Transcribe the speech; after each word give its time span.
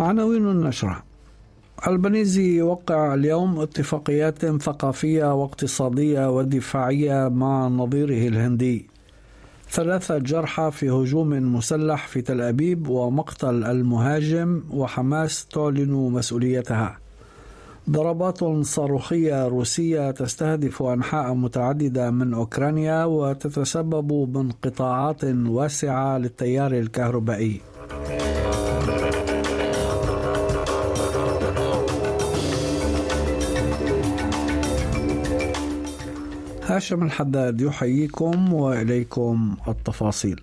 عناوين 0.00 0.50
النشرة. 0.50 1.02
البنيزي 1.86 2.56
يوقع 2.56 3.14
اليوم 3.14 3.60
اتفاقيات 3.60 4.46
ثقافية 4.46 5.34
واقتصادية 5.34 6.30
ودفاعية 6.30 7.28
مع 7.28 7.68
نظيره 7.68 8.28
الهندي. 8.28 8.86
ثلاثة 9.70 10.18
جرحى 10.18 10.70
في 10.72 10.90
هجوم 10.90 11.28
مسلح 11.28 12.06
في 12.06 12.22
تل 12.22 12.40
أبيب 12.40 12.88
ومقتل 12.88 13.64
المهاجم 13.64 14.62
وحماس 14.70 15.46
تعلن 15.46 15.92
مسؤوليتها. 15.92 16.98
ضربات 17.90 18.44
صاروخية 18.44 19.48
روسية 19.48 20.10
تستهدف 20.10 20.82
أنحاء 20.82 21.34
متعددة 21.34 22.10
من 22.10 22.34
أوكرانيا 22.34 23.04
وتتسبب 23.04 24.32
بانقطاعات 24.32 25.24
واسعة 25.24 26.18
للتيار 26.18 26.72
الكهربائي. 26.72 27.69
هاشم 36.80 37.02
الحداد 37.02 37.60
يحييكم 37.60 38.52
وإليكم 38.52 39.56
التفاصيل. 39.68 40.40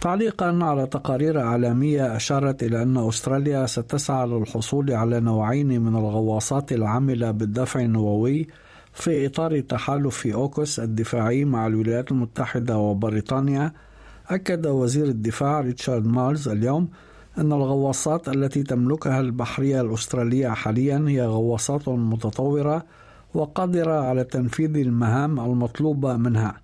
تعليقا 0.00 0.58
على 0.62 0.86
تقارير 0.86 1.40
إعلامية 1.40 2.16
أشارت 2.16 2.62
إلى 2.62 2.82
أن 2.82 2.96
أستراليا 2.96 3.66
ستسعى 3.66 4.26
للحصول 4.26 4.92
على 4.92 5.20
نوعين 5.20 5.80
من 5.80 5.96
الغواصات 5.96 6.72
العاملة 6.72 7.30
بالدفع 7.30 7.80
النووي 7.80 8.46
في 8.92 9.26
إطار 9.26 9.60
تحالف 9.60 10.26
أوكوس 10.26 10.80
الدفاعي 10.80 11.44
مع 11.44 11.66
الولايات 11.66 12.10
المتحدة 12.12 12.78
وبريطانيا 12.78 13.72
أكد 14.28 14.66
وزير 14.66 15.04
الدفاع 15.04 15.60
ريتشارد 15.60 16.06
مارلز 16.06 16.48
اليوم 16.48 16.88
أن 17.38 17.52
الغواصات 17.52 18.28
التي 18.28 18.62
تملكها 18.62 19.20
البحرية 19.20 19.80
الأسترالية 19.80 20.48
حاليا 20.48 21.04
هي 21.08 21.26
غواصات 21.26 21.88
متطورة 21.88 22.84
وقادرة 23.34 23.92
على 23.92 24.24
تنفيذ 24.24 24.76
المهام 24.76 25.40
المطلوبة 25.40 26.16
منها 26.16 26.60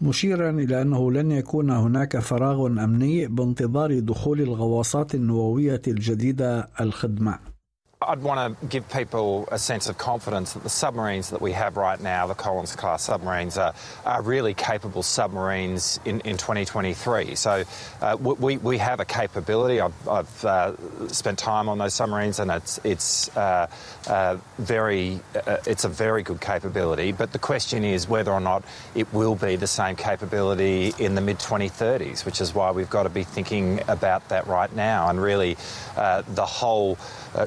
مشيرا 0.00 0.50
إلى 0.50 0.82
أنه 0.82 1.12
لن 1.12 1.30
يكون 1.32 1.70
هناك 1.70 2.18
فراغ 2.18 2.66
أمني 2.66 3.26
بانتظار 3.26 3.98
دخول 3.98 4.40
الغواصات 4.40 5.14
النووية 5.14 5.82
الجديدة 5.88 6.68
الخدمة. 6.80 7.53
I'd 8.02 8.22
want 8.22 8.60
to 8.60 8.66
give 8.66 8.88
people 8.88 9.48
a 9.50 9.58
sense 9.58 9.88
of 9.88 9.98
confidence 9.98 10.52
that 10.54 10.62
the 10.62 10.70
submarines 10.70 11.30
that 11.30 11.40
we 11.40 11.52
have 11.52 11.76
right 11.76 12.00
now, 12.00 12.26
the 12.26 12.34
Collins 12.34 12.74
class 12.76 13.02
submarines, 13.02 13.56
are, 13.56 13.74
are 14.04 14.22
really 14.22 14.54
capable 14.54 15.02
submarines 15.02 16.00
in, 16.04 16.20
in 16.20 16.36
2023. 16.36 17.34
So 17.34 17.64
uh, 18.00 18.16
we, 18.20 18.58
we 18.58 18.78
have 18.78 19.00
a 19.00 19.04
capability. 19.04 19.80
I've, 19.80 20.08
I've 20.08 20.44
uh, 20.44 21.08
spent 21.08 21.38
time 21.38 21.68
on 21.68 21.78
those 21.78 21.94
submarines, 21.94 22.38
and 22.38 22.50
it's 22.50 22.80
it's 22.84 23.34
uh, 23.36 23.68
uh 24.06 24.36
very 24.58 25.20
uh, 25.46 25.58
it's 25.66 25.84
a 25.84 25.88
very 25.88 26.22
good 26.22 26.40
capability. 26.40 27.12
But 27.12 27.32
the 27.32 27.38
question 27.38 27.84
is 27.84 28.08
whether 28.08 28.32
or 28.32 28.40
not 28.40 28.64
it 28.94 29.12
will 29.12 29.34
be 29.34 29.56
the 29.56 29.66
same 29.66 29.96
capability 29.96 30.94
in 30.98 31.14
the 31.14 31.20
mid 31.20 31.38
2030s, 31.38 32.24
which 32.24 32.40
is 32.40 32.54
why 32.54 32.70
we've 32.70 32.90
got 32.90 33.04
to 33.04 33.08
be 33.08 33.24
thinking 33.24 33.80
about 33.88 34.28
that 34.28 34.46
right 34.46 34.74
now. 34.74 35.08
And 35.08 35.20
really, 35.20 35.56
uh, 35.96 36.22
the 36.28 36.46
whole 36.46 36.98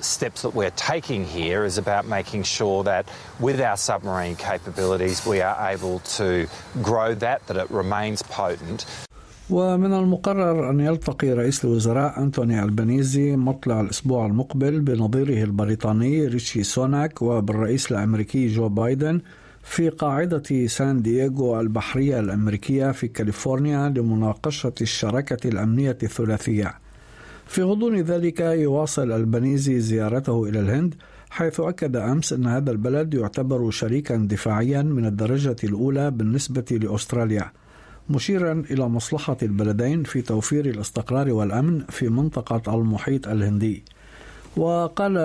steps 0.02 0.44
that 0.48 0.56
we're 0.60 0.80
taking 0.92 1.24
here 1.26 1.62
is 1.70 1.78
about 1.78 2.04
making 2.18 2.44
sure 2.58 2.80
that 2.92 3.04
with 3.40 3.60
our 3.70 3.78
submarine 3.88 4.36
capabilities 4.50 5.18
we 5.26 5.38
are 5.50 5.58
able 5.74 5.98
to 6.20 6.28
grow 6.90 7.10
that, 7.26 7.40
that 7.48 7.58
it 7.64 7.70
remains 7.82 8.20
potent. 8.40 8.86
ومن 9.50 9.94
المقرر 9.94 10.70
أن 10.70 10.80
يلتقي 10.80 11.34
رئيس 11.34 11.66
الوزراء 11.66 12.20
أنتوني 12.20 12.64
البنيزي 12.64 13.36
مطلع 13.36 13.82
الأسبوع 13.82 14.26
المقبل 14.26 14.80
بنظيره 14.80 15.44
البريطاني 15.44 16.28
ريتشي 16.28 16.64
سوناك 16.64 17.22
وبالرئيس 17.22 17.92
الأمريكي 17.92 18.48
جو 18.48 18.70
بايدن 18.70 19.22
في 19.64 19.90
قاعدة 19.90 20.68
سان 20.68 21.02
دييغو 21.02 21.60
البحرية 21.60 22.20
الأمريكية 22.20 22.92
في 22.92 23.08
كاليفورنيا 23.08 23.90
لمناقشة 23.90 24.74
الشراكة 24.82 25.48
الأمنية 25.48 25.98
الثلاثية. 26.04 26.87
في 27.48 27.62
غضون 27.64 27.96
ذلك 28.02 28.40
يواصل 28.40 29.12
البنيزي 29.12 29.80
زيارته 29.80 30.44
إلى 30.50 30.60
الهند 30.60 30.96
حيث 31.30 31.60
أكد 31.60 31.96
أمس 31.96 32.34
أن 32.34 32.46
هذا 32.46 32.72
البلد 32.72 33.14
يعتبر 33.14 33.70
شريكا 33.70 34.16
دفاعيا 34.16 34.82
من 34.82 35.06
الدرجة 35.06 35.56
الأولى 35.64 36.12
بالنسبة 36.12 36.66
لأستراليا 36.72 37.52
مشيرا 38.10 38.64
إلى 38.72 38.88
مصلحة 38.88 39.38
البلدين 39.44 40.04
في 40.04 40.22
توفير 40.22 40.66
الاستقرار 40.66 41.32
والأمن 41.32 41.84
في 41.90 42.10
منطقة 42.10 42.76
المحيط 42.76 43.28
الهندي. 43.28 43.84
وقال 44.58 45.18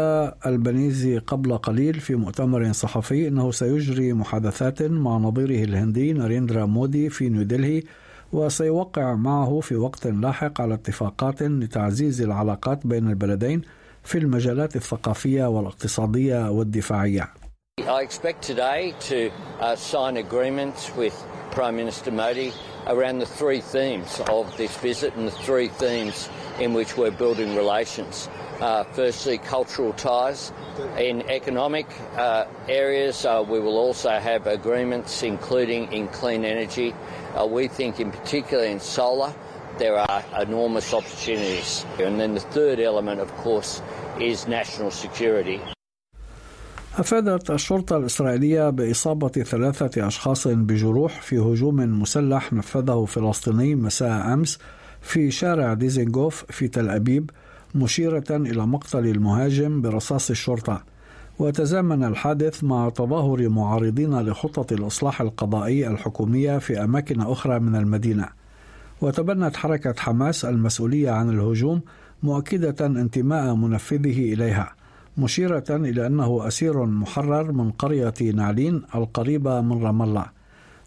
البنيزي 0.47 1.19
قبل 1.19 1.57
قليل 1.59 1.95
في 2.01 2.15
مؤتمر 2.15 2.73
صحفي 2.73 3.29
إنه 3.29 3.51
سيجري 3.51 4.13
محادثات 4.13 4.83
مع 4.83 5.17
نظيره 5.17 5.65
الهندي 5.65 6.13
ناريندرا 6.13 6.67
مودي 6.67 7.09
في 7.11 7.29
نيودلهي 7.29 7.83
وسيوقع 8.33 9.15
معه 9.15 9.61
في 9.61 9.77
وقت 9.77 10.07
لاحق 10.07 10.61
على 10.61 10.75
اتفاقات 10.75 11.43
لتعزيز 11.43 12.23
العلاقات 12.23 12.87
بين 12.87 13.09
البلدين 13.09 13.63
في 14.03 14.19
المجالات 14.19 14.77
الثقافية 14.77 15.45
والاقتصادية 15.45 16.51
والدفاعية. 16.51 17.29
I 17.81 18.03
expect 18.03 18.43
today 18.43 18.95
to 19.11 19.31
uh, 19.61 19.77
sign 19.77 20.17
agreements 20.17 20.95
with 20.97 21.15
Prime 21.51 21.77
Minister 21.77 22.11
Modi 22.11 22.53
around 22.87 23.19
the 23.19 23.27
three 23.27 23.61
themes 23.61 24.21
of 24.29 24.45
this 24.57 24.77
visit 24.79 25.15
and 25.17 25.27
the 25.27 25.39
three 25.47 25.69
themes 25.69 26.29
in 26.61 26.75
which 26.75 26.97
we're 26.97 27.17
building 27.25 27.57
relations. 27.57 28.29
Uh, 28.60 28.84
firstly, 28.84 29.38
cultural 29.38 29.94
ties. 29.94 30.52
In 30.98 31.22
economic 31.30 31.86
uh, 32.18 32.46
areas, 32.68 33.24
uh, 33.24 33.46
we 33.48 33.60
will 33.60 33.78
also 33.78 34.10
have 34.10 34.48
agreements, 34.48 35.22
including 35.22 35.94
in 35.94 36.08
clean 36.08 36.44
energy. 36.44 36.96
Uh, 37.36 37.46
we 37.46 37.68
think, 37.68 38.00
in 38.00 38.12
particular, 38.12 38.66
in 38.66 38.80
solar, 38.80 39.32
there 39.78 39.96
are 39.96 40.24
enormous 40.42 40.92
opportunities. 40.92 41.86
And 42.00 42.20
then 42.20 42.34
the 42.34 42.40
third 42.40 42.80
element, 42.80 43.22
of 43.22 43.32
course, 43.38 43.82
is 44.20 44.48
national 44.48 44.92
security. 44.92 45.62
أفادت 46.98 47.52
الشرطة 47.52 47.98
الإسرائيلية 47.98 48.70
بإصابة 48.70 49.28
ثلاثة 49.28 50.08
أشخاص 50.08 50.48
بجروح 50.48 51.22
في 51.22 51.38
هجوم 51.38 51.76
مسلح 52.02 52.54
نفذه 52.54 53.06
فلسطيني 53.06 53.76
مساء 53.76 54.34
أمس 54.34 54.60
في 55.02 55.32
شارع 55.32 55.74
ديزنغوف 55.74 56.46
في 56.50 56.68
تل 56.68 56.90
أبيب 56.90 57.32
مشيرة 57.75 58.25
إلى 58.31 58.67
مقتل 58.67 59.07
المهاجم 59.07 59.83
برصاص 59.83 60.31
الشرطة. 60.31 60.85
وتزامن 61.39 62.05
الحادث 62.05 62.65
مع 62.65 62.89
تظاهر 62.89 63.49
معارضين 63.49 64.21
لخطة 64.21 64.75
الإصلاح 64.75 65.21
القضائي 65.21 65.87
الحكومية 65.87 66.59
في 66.59 66.85
أماكن 66.85 67.21
أخرى 67.21 67.59
من 67.59 67.77
المدينة. 67.77 68.29
وتبنت 69.01 69.57
حركة 69.57 69.95
حماس 69.99 70.45
المسؤولية 70.45 71.11
عن 71.11 71.31
الهجوم 71.31 71.81
مؤكدة 72.23 72.87
انتماء 72.87 73.55
منفذه 73.55 74.33
إليها 74.33 74.75
مشيرة 75.19 75.65
إلى 75.71 76.07
أنه 76.07 76.47
أسير 76.47 76.85
محرر 76.85 77.53
من 77.53 77.71
قرية 77.71 78.15
نعلين 78.35 78.83
القريبة 78.95 79.61
من 79.61 79.83
رام 79.83 80.03
الله. 80.03 80.27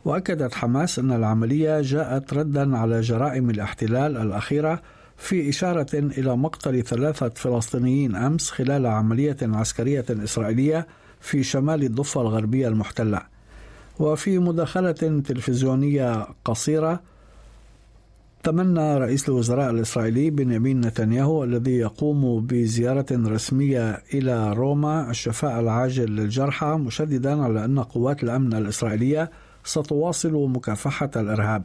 وأكدت 0.05 0.53
حماس 0.53 0.99
أن 0.99 1.11
العملية 1.11 1.81
جاءت 1.81 2.33
ردا 2.33 2.77
على 2.77 3.01
جرائم 3.01 3.49
الاحتلال 3.49 4.17
الأخيرة 4.17 4.81
في 5.17 5.49
إشارة 5.49 5.87
إلى 5.93 6.37
مقتل 6.37 6.83
ثلاثة 6.83 7.29
فلسطينيين 7.29 8.15
أمس 8.15 8.51
خلال 8.51 8.85
عملية 8.85 9.37
عسكرية 9.41 10.05
إسرائيلية 10.09 10.87
في 11.19 11.43
شمال 11.43 11.83
الضفة 11.83 12.21
الغربية 12.21 12.67
المحتلة. 12.67 13.21
وفي 13.99 14.39
مداخلة 14.39 14.91
تلفزيونية 15.25 16.27
قصيرة 16.45 16.99
تمنى 18.43 18.97
رئيس 18.97 19.29
الوزراء 19.29 19.71
الإسرائيلي 19.71 20.29
بنيامين 20.29 20.81
نتنياهو 20.81 21.43
الذي 21.43 21.75
يقوم 21.75 22.45
بزيارة 22.45 23.05
رسمية 23.11 24.03
إلى 24.13 24.53
روما 24.53 25.09
الشفاء 25.09 25.59
العاجل 25.59 26.15
للجرحى 26.15 26.67
مشددا 26.67 27.43
على 27.43 27.65
أن 27.65 27.79
قوات 27.79 28.23
الأمن 28.23 28.53
الإسرائيلية 28.53 29.31
ستواصل 29.63 30.49
مكافحة 30.49 31.09
الإرهاب. 31.15 31.63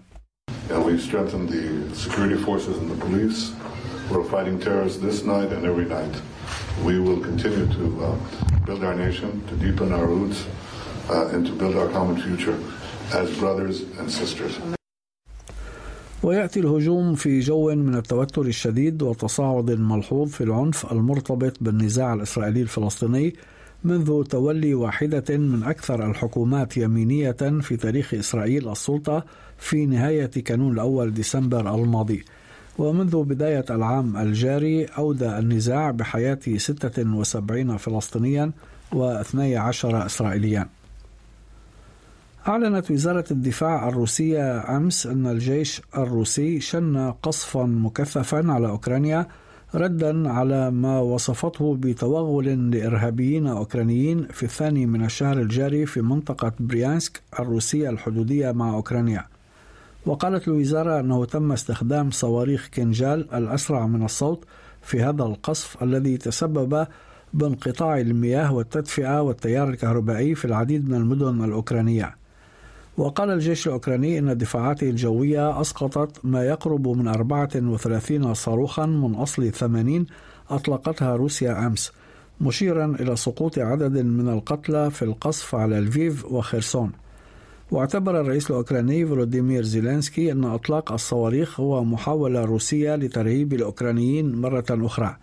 and 0.69 0.83
we 0.83 0.97
strengthened 0.97 1.50
the 1.50 1.95
security 1.95 2.36
forces 2.36 2.77
and 2.77 2.89
the 2.89 3.00
police. 3.06 3.53
We're 4.09 4.24
fighting 4.24 4.59
terrorists 4.59 5.00
this 5.00 5.24
night 5.24 5.51
and 5.51 5.65
every 5.65 5.86
night. 5.86 6.15
We 6.83 7.00
will 7.00 7.21
continue 7.30 7.68
to 7.77 7.86
uh, 8.06 8.15
build 8.65 8.83
our 8.83 8.95
nation, 8.95 9.30
to 9.47 9.56
deepen 9.56 9.94
our 9.94 10.06
roots, 10.06 10.45
uh, 11.09 11.33
and 11.33 11.45
to 11.45 11.53
build 11.53 11.75
our 11.75 11.89
common 11.89 12.18
future 12.21 12.57
as 13.13 13.27
brothers 13.38 13.81
and 14.00 14.12
sisters. 14.12 14.53
ويأتي 16.24 16.59
الهجوم 16.59 17.15
في 17.15 17.39
جو 17.39 17.75
من 17.75 17.95
التوتر 17.95 18.42
الشديد 18.42 19.03
وتصاعد 19.03 19.71
ملحوظ 19.71 20.30
في 20.30 20.44
العنف 20.44 20.92
المرتبط 20.92 21.57
بالنزاع 21.62 22.13
الإسرائيلي 22.13 22.62
الفلسطيني 22.62 23.36
منذ 23.85 24.25
تولي 24.25 24.75
واحدة 24.75 25.37
من 25.37 25.62
أكثر 25.62 26.11
الحكومات 26.11 26.77
يمينية 26.77 27.61
في 27.61 27.77
تاريخ 27.77 28.15
إسرائيل 28.15 28.69
السلطة 28.69 29.25
في 29.59 29.87
نهاية 29.87 30.27
كانون 30.27 30.73
الأول 30.73 31.15
ديسمبر 31.15 31.75
الماضي. 31.75 32.25
ومنذ 32.79 33.23
بداية 33.23 33.65
العام 33.71 34.17
الجاري 34.17 34.85
أودى 34.85 35.38
النزاع 35.38 35.91
بحياة 35.91 36.38
76 36.56 37.77
فلسطينيا 37.77 38.53
و12 38.94 39.85
إسرائيليا. 39.85 40.69
أعلنت 42.49 42.91
وزارة 42.91 43.25
الدفاع 43.31 43.88
الروسية 43.88 44.77
أمس 44.77 45.06
أن 45.06 45.27
الجيش 45.27 45.82
الروسي 45.97 46.61
شن 46.61 47.11
قصفا 47.23 47.65
مكثفا 47.65 48.53
على 48.53 48.69
أوكرانيا 48.69 49.27
ردا 49.75 50.31
على 50.31 50.70
ما 50.70 51.00
وصفته 51.00 51.76
بتوغل 51.81 52.70
لإرهابيين 52.70 53.46
أوكرانيين 53.46 54.26
في 54.26 54.43
الثاني 54.43 54.87
من 54.87 55.05
الشهر 55.05 55.38
الجاري 55.38 55.87
في 55.87 56.02
منطقة 56.02 56.52
بريانسك 56.61 57.22
الروسية 57.40 57.90
الحدودية 57.90 58.52
مع 58.52 58.75
أوكرانيا. 58.75 59.26
وقالت 60.06 60.49
الوزارة 60.49 61.00
أنه 61.00 61.25
تم 61.25 61.52
استخدام 61.52 62.11
صواريخ 62.11 62.69
كنجال 62.75 63.34
الأسرع 63.34 63.87
من 63.87 64.05
الصوت 64.05 64.44
في 64.82 65.02
هذا 65.02 65.22
القصف 65.22 65.82
الذي 65.82 66.17
تسبب 66.17 66.87
بانقطاع 67.34 68.00
المياه 68.00 68.55
والتدفئة 68.55 69.22
والتيار 69.22 69.69
الكهربائي 69.69 70.34
في 70.34 70.44
العديد 70.44 70.88
من 70.88 70.94
المدن 70.94 71.44
الأوكرانية. 71.44 72.19
وقال 72.96 73.31
الجيش 73.31 73.66
الأوكراني 73.66 74.19
أن 74.19 74.38
دفاعاته 74.38 74.90
الجوية 74.90 75.60
أسقطت 75.60 76.25
ما 76.25 76.44
يقرب 76.44 76.88
من 76.88 77.08
34 77.08 78.34
صاروخا 78.34 78.87
من 78.87 79.14
أصل 79.14 79.52
80 79.52 80.06
أطلقتها 80.50 81.16
روسيا 81.16 81.66
أمس 81.66 81.92
مشيرا 82.40 82.96
إلى 83.00 83.16
سقوط 83.16 83.58
عدد 83.58 83.98
من 83.98 84.28
القتلى 84.28 84.90
في 84.90 85.02
القصف 85.02 85.54
على 85.54 85.81
لفيف 85.81 86.25
وخيرسون 86.25 86.92
واعتبر 87.70 88.20
الرئيس 88.20 88.50
الأوكراني 88.50 89.06
فولوديمير 89.06 89.62
زيلينسكي 89.62 90.32
أن 90.32 90.44
إطلاق 90.44 90.93
الصواريخ 90.93 91.60
هو 91.60 91.84
محاولة 91.84 92.44
روسية 92.44 92.96
لترهيب 92.96 93.52
الأوكرانيين 93.52 94.34
مرة 94.40 94.64
أخرى. 94.70 95.16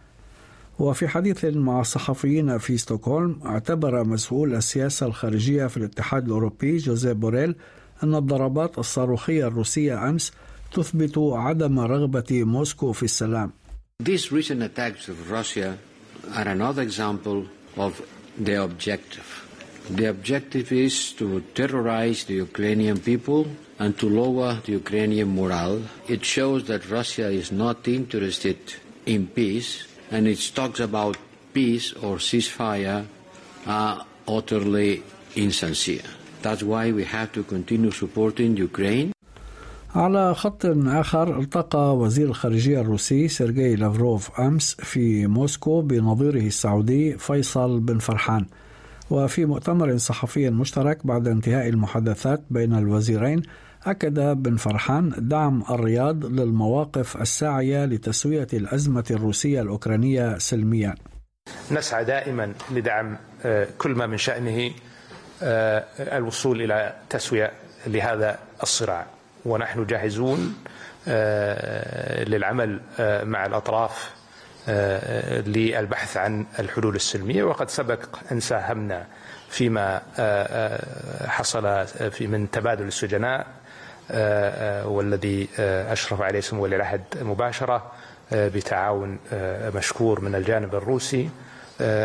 وفي 0.79 1.07
حديث 1.07 1.45
مع 1.45 1.81
الصحفيين 1.81 2.57
في 2.57 2.77
ستوكهولم 2.77 3.39
اعتبر 3.45 4.03
مسؤول 4.03 4.55
السياسة 4.55 5.05
الخارجية 5.05 5.67
في 5.67 5.77
الاتحاد 5.77 6.25
الأوروبي 6.25 6.77
جوزيف 6.77 7.13
بوريل 7.13 7.55
أن 8.03 8.15
الضربات 8.15 8.77
الصاروخية 8.79 9.47
الروسية 9.47 10.09
أمس 10.09 10.31
تثبت 10.73 11.17
عدم 11.17 11.79
رغبة 11.79 12.43
موسكو 12.43 12.91
في 12.91 13.03
السلام. 13.03 13.51
These 14.03 14.31
recent 14.31 14.61
attacks 14.61 15.09
of 15.09 15.31
Russia 15.31 15.77
are 16.35 16.47
another 16.47 16.83
example 16.83 17.45
of 17.77 18.01
the 18.37 18.63
objective. 18.63 19.29
The 19.89 20.05
objective 20.05 20.71
is 20.71 21.13
to 21.13 21.41
terrorize 21.55 22.25
the 22.25 22.35
Ukrainian 22.47 22.99
people 22.99 23.47
and 23.79 23.97
to 23.97 24.07
lower 24.09 24.51
the 24.65 24.73
Ukrainian 24.73 25.29
morale. 25.39 25.81
It 26.07 26.23
shows 26.35 26.65
that 26.65 26.89
Russia 26.89 27.27
is 27.41 27.51
not 27.51 27.87
interested 27.87 28.59
in 29.05 29.27
peace 29.27 29.71
and 30.11 30.27
its 30.27 30.49
talks 30.49 30.79
about 30.79 31.17
peace 31.53 31.93
or 31.93 32.17
ceasefire 32.17 33.05
are 33.65 34.05
utterly 34.27 35.03
insincere. 35.35 36.07
That's 36.41 36.63
why 36.63 36.91
we 36.91 37.03
have 37.03 37.31
to 37.33 37.43
continue 37.43 37.91
supporting 37.91 38.57
Ukraine. 38.57 39.11
على 39.95 40.35
خط 40.35 40.65
آخر 40.87 41.39
التقى 41.39 41.97
وزير 41.97 42.27
الخارجية 42.27 42.81
الروسي 42.81 43.27
سيرجي 43.27 43.75
لافروف 43.75 44.39
أمس 44.39 44.75
في 44.75 45.27
موسكو 45.27 45.81
بنظيره 45.81 46.47
السعودي 46.47 47.17
فيصل 47.17 47.79
بن 47.79 47.97
فرحان 47.97 48.45
وفي 49.09 49.45
مؤتمر 49.45 49.97
صحفي 49.97 50.49
مشترك 50.49 51.07
بعد 51.07 51.27
انتهاء 51.27 51.69
المحادثات 51.69 52.41
بين 52.49 52.73
الوزيرين 52.73 53.41
أكد 53.87 54.19
بن 54.19 54.55
فرحان 54.55 55.13
دعم 55.17 55.63
الرياض 55.69 56.25
للمواقف 56.25 57.21
الساعية 57.21 57.85
لتسوية 57.85 58.47
الأزمة 58.53 59.03
الروسية 59.11 59.61
الأوكرانية 59.61 60.37
سلميا. 60.37 60.95
نسعى 61.71 62.05
دائما 62.05 62.53
لدعم 62.71 63.17
كل 63.77 63.91
ما 63.91 64.07
من 64.07 64.17
شأنه 64.17 64.71
الوصول 65.99 66.61
إلى 66.61 66.93
تسوية 67.09 67.51
لهذا 67.87 68.39
الصراع. 68.63 69.05
ونحن 69.45 69.85
جاهزون 69.85 70.55
للعمل 72.27 72.79
مع 73.23 73.45
الأطراف 73.45 74.13
للبحث 75.47 76.17
عن 76.17 76.45
الحلول 76.59 76.95
السلمية. 76.95 77.43
وقد 77.43 77.69
سبق 77.69 77.99
أن 78.31 78.39
ساهمنا 78.39 79.05
فيما 79.49 80.01
حصل 81.27 81.87
في 82.11 82.27
من 82.27 82.51
تبادل 82.51 82.87
السجناء. 82.87 83.47
والذي 84.85 85.47
أشرف 85.59 86.21
عليه 86.21 86.39
سمو 86.39 86.63
ولي 86.63 86.75
العهد 86.75 87.01
مباشرة 87.21 87.91
بتعاون 88.31 89.17
مشكور 89.75 90.21
من 90.21 90.35
الجانب 90.35 90.75
الروسي. 90.75 91.29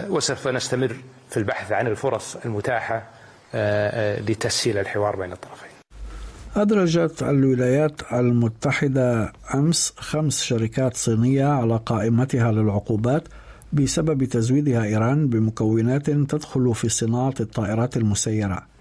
وسوف 0.09 0.49
نستمر 0.49 0.97
في 1.31 1.37
البحث 1.37 1.73
عن 1.73 1.87
الفرص 1.87 2.37
المتاحة 2.37 3.03
لتسهيل 4.29 4.79
الحوار 4.79 5.17
بين 5.17 5.33
الطرفين. 5.33 5.69
أدرجت 6.57 7.23
الولايات 7.23 8.13
المتحدة 8.13 9.33
أمس 9.55 9.95
خمس 9.97 10.43
شركات 10.43 10.97
صينية 10.97 11.47
على 11.47 11.81
قائمتها 11.87 12.53
للعقوبات 12.53 13.23
بسبب 13.73 14.25
تزويدها 14.25 14.85
إيران 14.85 15.29
بمكونات 15.29 16.11
تدخل 16.11 16.75
في 16.75 16.89
صناعة 16.89 17.35
الطائرات 17.41 17.97
المسيرة. 17.97 18.72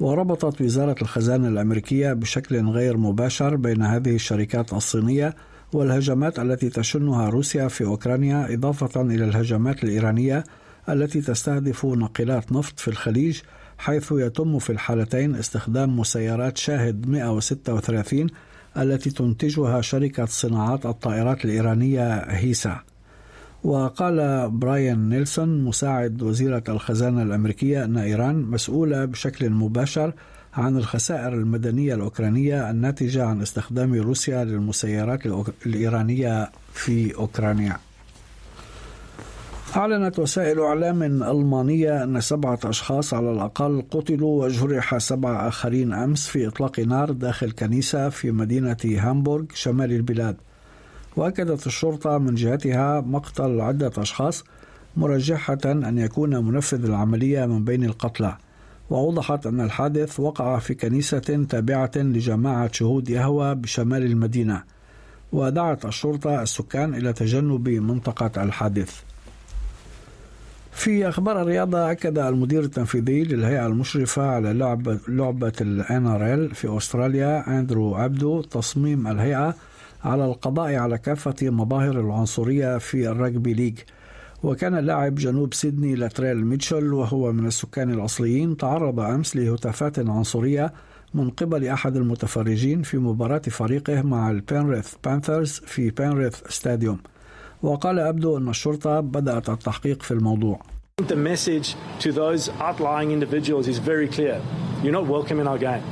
وربطت 0.00 0.60
وزارة 0.60 0.96
الخزانة 1.02 1.48
الأمريكية 1.48 2.12
بشكل 2.12 2.68
غير 2.68 2.96
مباشر 2.96 3.56
بين 3.56 3.82
هذه 3.82 4.14
الشركات 4.14 4.72
الصينية 4.72 5.34
والهجمات 5.72 6.38
التي 6.38 6.70
تشنها 6.70 7.28
روسيا 7.28 7.68
في 7.68 7.84
أوكرانيا 7.84 8.54
إضافة 8.54 9.00
إلى 9.00 9.24
الهجمات 9.24 9.84
الإيرانية 9.84 10.44
التي 10.88 11.20
تستهدف 11.20 11.86
ناقلات 11.86 12.52
نفط 12.52 12.78
في 12.80 12.88
الخليج 12.88 13.40
حيث 13.78 14.12
يتم 14.12 14.58
في 14.58 14.70
الحالتين 14.70 15.34
استخدام 15.34 15.98
مسيرات 15.98 16.58
شاهد 16.58 17.08
136 17.08 18.26
التي 18.76 19.10
تنتجها 19.10 19.80
شركة 19.80 20.24
صناعات 20.24 20.86
الطائرات 20.86 21.44
الإيرانية 21.44 22.14
هيسا. 22.14 22.89
وقال 23.64 24.50
براين 24.50 25.08
نيلسون 25.08 25.64
مساعد 25.64 26.22
وزيرة 26.22 26.62
الخزانة 26.68 27.22
الأمريكية 27.22 27.84
أن 27.84 27.98
إيران 27.98 28.36
مسؤولة 28.42 29.04
بشكل 29.04 29.50
مباشر 29.50 30.12
عن 30.54 30.76
الخسائر 30.76 31.34
المدنية 31.34 31.94
الأوكرانية 31.94 32.70
الناتجة 32.70 33.24
عن 33.24 33.42
استخدام 33.42 33.94
روسيا 33.94 34.44
للمسيرات 34.44 35.20
الإيرانية 35.66 36.50
في 36.72 37.14
أوكرانيا. 37.14 37.76
أعلنت 39.76 40.18
وسائل 40.18 40.60
إعلام 40.60 41.02
ألمانية 41.02 42.04
أن 42.04 42.20
سبعة 42.20 42.58
أشخاص 42.64 43.14
على 43.14 43.32
الأقل 43.32 43.82
قتلوا 43.90 44.44
وجرح 44.44 44.98
سبع 44.98 45.48
آخرين 45.48 45.92
أمس 45.92 46.26
في 46.26 46.46
إطلاق 46.46 46.80
نار 46.80 47.10
داخل 47.10 47.50
كنيسة 47.50 48.08
في 48.08 48.30
مدينة 48.30 48.76
هامبورغ 48.84 49.44
شمال 49.54 49.92
البلاد. 49.92 50.36
وأكدت 51.16 51.66
الشرطة 51.66 52.18
من 52.18 52.34
جهتها 52.34 53.00
مقتل 53.00 53.60
عدة 53.60 53.92
أشخاص 53.98 54.44
مرجحة 54.96 55.58
أن 55.64 55.98
يكون 55.98 56.44
منفذ 56.44 56.84
العملية 56.84 57.46
من 57.46 57.64
بين 57.64 57.84
القتلى. 57.84 58.36
وأوضحت 58.90 59.46
أن 59.46 59.60
الحادث 59.60 60.20
وقع 60.20 60.58
في 60.58 60.74
كنيسة 60.74 61.46
تابعة 61.48 61.90
لجماعة 61.96 62.72
شهود 62.72 63.10
يهوى 63.10 63.54
بشمال 63.54 64.02
المدينة. 64.02 64.62
ودعت 65.32 65.84
الشرطة 65.84 66.42
السكان 66.42 66.94
إلى 66.94 67.12
تجنب 67.12 67.68
منطقة 67.68 68.42
الحادث. 68.42 69.00
في 70.72 71.08
أخبار 71.08 71.42
الرياضة 71.42 71.90
أكد 71.90 72.18
المدير 72.18 72.62
التنفيذي 72.62 73.24
للهيئة 73.24 73.66
المشرفة 73.66 74.22
على 74.22 74.52
لعبة, 74.52 74.98
لعبة 75.08 75.52
ال 75.60 75.84
NRL 75.84 76.54
في 76.54 76.76
أستراليا 76.76 77.58
أندرو 77.58 77.94
عبدو 77.94 78.42
تصميم 78.42 79.06
الهيئة 79.06 79.54
على 80.04 80.24
القضاء 80.24 80.74
على 80.74 80.98
كافة 80.98 81.34
مظاهر 81.42 82.00
العنصرية 82.00 82.78
في 82.78 83.08
ال 83.08 83.16
rugby 83.16 83.54
league 83.54 83.78
وكان 84.42 84.74
لاعب 84.74 85.14
جنوب 85.14 85.54
سيدني 85.54 85.94
لاتريل 85.94 86.46
ميتشل 86.46 86.92
وهو 86.92 87.32
من 87.32 87.46
السكان 87.46 87.90
الأصليين 87.90 88.56
تعرض 88.56 89.00
أمس 89.00 89.36
لهتافات 89.36 89.98
عنصرية 89.98 90.72
من 91.14 91.30
قبل 91.30 91.66
أحد 91.68 91.96
المتفرجين 91.96 92.82
في 92.82 92.98
مباراة 92.98 93.38
فريقه 93.38 94.02
مع 94.02 94.30
البينريث 94.30 94.94
بانثرز 95.04 95.60
في 95.66 95.90
بينريث 95.90 96.36
ستاديوم 96.48 96.98
وقال 97.62 97.98
أبدو 97.98 98.36
أن 98.36 98.48
الشرطة 98.48 99.00
بدأت 99.00 99.48
التحقيق 99.50 100.02
في 100.02 100.10
الموضوع 100.10 100.60
The 101.00 101.16
message 101.16 101.76
to 102.00 102.12
those 102.12 102.50
outlying 102.60 103.10
individuals 103.10 103.66
is 103.68 103.78
very 103.78 104.06
clear. 104.16 104.36
You're 104.82 104.92
not 104.92 105.06
welcome 105.06 105.40
in 105.40 105.46
our 105.46 105.58
game. 105.58 105.82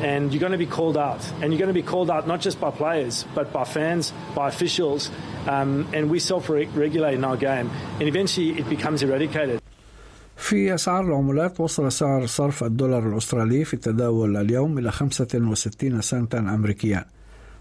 And 0.00 0.32
you're 0.32 0.40
going 0.40 0.52
to 0.52 0.58
be 0.58 0.66
called 0.66 0.96
out. 0.96 1.22
And 1.42 1.52
you're 1.52 1.58
going 1.58 1.74
to 1.74 1.80
be 1.82 1.82
called 1.82 2.10
out 2.10 2.26
not 2.26 2.40
just 2.40 2.60
by 2.60 2.70
players, 2.70 3.24
but 3.34 3.52
by 3.52 3.64
fans, 3.64 4.12
by 4.34 4.48
officials. 4.48 5.10
Um, 5.46 5.88
and 5.92 6.10
we 6.10 6.18
self 6.20 6.48
regulate 6.50 7.14
in 7.14 7.24
our 7.24 7.36
game. 7.36 7.70
And 7.98 8.08
eventually 8.08 8.50
it 8.58 8.68
becomes 8.68 9.02
eradicated. 9.02 9.60
في 10.36 10.74
أسعار 10.74 11.04
العملات 11.04 11.60
وصل 11.60 11.92
سعر 11.92 12.26
صرف 12.26 12.64
الدولار 12.64 13.08
الأسترالي 13.08 13.64
في 13.64 13.74
التداول 13.74 14.36
اليوم 14.36 14.78
إلى 14.78 14.90
65 14.90 16.00
سنتا 16.00 16.38
أمريكيا 16.38 17.04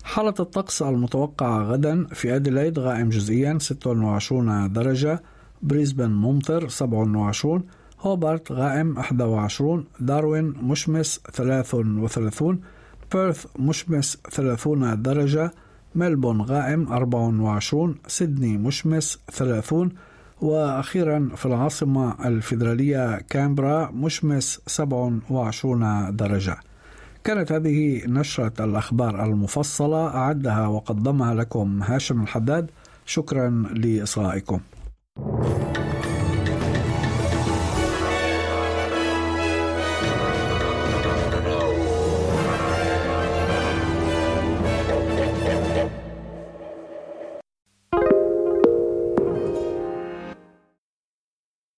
حالة 0.03 0.33
الطقس 0.39 0.81
المتوقعة 0.81 1.63
غدا 1.63 2.07
في 2.13 2.35
أديلايد 2.35 2.79
غائم 2.79 3.09
جزئيا 3.09 3.57
26 3.61 4.71
درجة 4.73 5.23
بريسبن 5.61 6.09
ممطر 6.09 6.67
27 6.67 7.63
هوبارت 8.01 8.51
غائم 8.51 8.97
21 8.97 9.85
داروين 9.99 10.53
مشمس 10.61 11.19
33 11.33 12.61
بيرث 13.13 13.45
مشمس 13.59 14.17
30 14.31 15.01
درجة 15.01 15.51
ملبورن 15.95 16.41
غائم 16.41 16.87
24 16.91 17.95
سيدني 18.07 18.57
مشمس 18.57 19.19
30 19.31 19.91
وأخيرا 20.41 21.29
في 21.35 21.45
العاصمة 21.45 22.27
الفيدرالية 22.27 23.19
كامبرا 23.29 23.91
مشمس 23.91 24.61
27 24.67 26.15
درجة. 26.15 26.57
كانت 27.23 27.51
هذه 27.51 28.01
نشرة 28.05 28.65
الأخبار 28.65 29.25
المفصلة 29.25 30.07
أعدها 30.07 30.67
وقدمها 30.67 31.33
لكم 31.33 31.83
هاشم 31.83 32.21
الحداد. 32.21 32.71
شكرا 33.05 33.49
لإصغائكم. 33.75 34.59